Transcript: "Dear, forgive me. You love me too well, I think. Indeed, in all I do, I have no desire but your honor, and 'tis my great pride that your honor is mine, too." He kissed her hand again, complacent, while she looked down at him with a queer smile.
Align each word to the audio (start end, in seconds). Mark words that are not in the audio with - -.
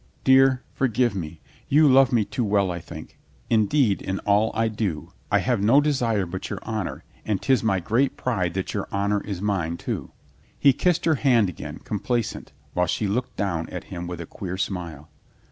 "Dear, 0.23 0.63
forgive 0.73 1.13
me. 1.13 1.41
You 1.69 1.87
love 1.87 2.11
me 2.11 2.25
too 2.25 2.43
well, 2.43 2.71
I 2.71 2.79
think. 2.79 3.19
Indeed, 3.51 4.01
in 4.01 4.17
all 4.21 4.49
I 4.55 4.67
do, 4.67 5.13
I 5.29 5.37
have 5.37 5.61
no 5.61 5.79
desire 5.79 6.25
but 6.25 6.49
your 6.49 6.57
honor, 6.63 7.03
and 7.23 7.39
'tis 7.39 7.61
my 7.63 7.79
great 7.79 8.17
pride 8.17 8.55
that 8.55 8.73
your 8.73 8.87
honor 8.91 9.21
is 9.21 9.43
mine, 9.43 9.77
too." 9.77 10.09
He 10.57 10.73
kissed 10.73 11.05
her 11.05 11.13
hand 11.21 11.49
again, 11.49 11.81
complacent, 11.83 12.51
while 12.73 12.87
she 12.87 13.05
looked 13.05 13.35
down 13.35 13.69
at 13.69 13.83
him 13.93 14.07
with 14.07 14.19
a 14.19 14.25
queer 14.25 14.57
smile. 14.57 15.07